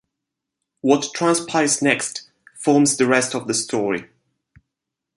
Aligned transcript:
What 0.81 1.11
transpires 1.13 1.79
next 1.79 2.27
forms 2.55 2.97
the 2.97 3.05
rest 3.05 3.35
of 3.35 3.45
the 3.45 3.53
story. 3.53 4.07